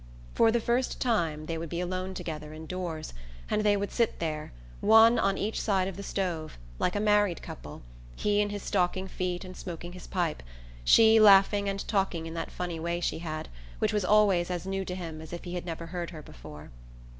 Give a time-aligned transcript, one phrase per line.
[0.33, 3.13] For the first time they would be alone together indoors,
[3.51, 7.43] and they would sit there, one on each side of the stove, like a married
[7.43, 7.83] couple,
[8.15, 10.41] he in his stocking feet and smoking his pipe,
[10.83, 14.83] she laughing and talking in that funny way she had, which was always as new
[14.85, 16.71] to him as if he had never heard her before.